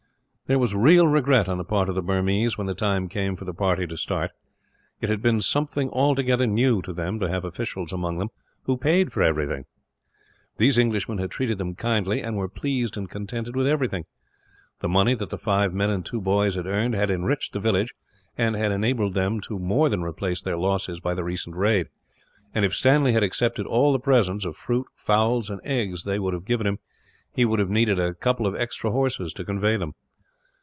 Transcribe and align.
There 0.51 0.59
was 0.59 0.75
real 0.75 1.07
regret, 1.07 1.47
on 1.47 1.57
the 1.57 1.63
part 1.63 1.87
of 1.87 1.95
the 1.95 2.01
Burmese, 2.01 2.57
when 2.57 2.67
the 2.67 2.75
time 2.75 3.07
came 3.07 3.37
for 3.37 3.45
the 3.45 3.53
party 3.53 3.87
to 3.87 3.95
start. 3.95 4.31
It 4.99 5.07
had 5.07 5.21
been 5.21 5.39
something 5.39 5.89
altogether 5.91 6.45
new 6.45 6.81
to 6.81 6.91
them 6.91 7.21
to 7.21 7.29
have 7.29 7.45
officials 7.45 7.93
among 7.93 8.17
them 8.19 8.31
who 8.63 8.75
paid 8.75 9.13
for 9.13 9.21
everything. 9.23 9.63
These 10.57 10.77
Englishmen 10.77 11.19
had 11.19 11.31
treated 11.31 11.57
them 11.57 11.73
kindly, 11.75 12.21
and 12.21 12.35
were 12.35 12.49
pleased 12.49 12.97
and 12.97 13.09
contented 13.09 13.55
with 13.55 13.65
everything. 13.65 14.03
The 14.81 14.89
money 14.89 15.13
that 15.13 15.29
the 15.29 15.37
five 15.37 15.73
men 15.73 15.89
and 15.89 16.05
two 16.05 16.19
boys 16.19 16.55
had 16.55 16.67
earned 16.67 16.95
had 16.95 17.09
enriched 17.09 17.53
the 17.53 17.61
village, 17.61 17.93
and 18.37 18.53
had 18.57 18.73
enabled 18.73 19.13
them 19.13 19.39
to 19.43 19.57
more 19.57 19.87
than 19.87 20.03
replace 20.03 20.41
their 20.41 20.57
losses 20.57 20.99
by 20.99 21.13
the 21.13 21.23
recent 21.23 21.55
raid 21.55 21.87
and, 22.53 22.65
if 22.65 22.75
Stanley 22.75 23.13
had 23.13 23.23
accepted 23.23 23.65
all 23.65 23.93
the 23.93 23.99
presents 23.99 24.43
of 24.43 24.57
fruit, 24.57 24.87
fowls, 24.95 25.49
and 25.49 25.61
eggs 25.63 26.03
they 26.03 26.19
would 26.19 26.33
have 26.33 26.43
given 26.43 26.67
him, 26.67 26.77
he 27.33 27.45
would 27.45 27.59
have 27.59 27.69
needed 27.69 27.97
a 27.99 28.13
couple 28.13 28.45
of 28.45 28.53
extra 28.57 28.91
horses 28.91 29.31
to 29.31 29.45
convey 29.45 29.77
them. 29.77 29.93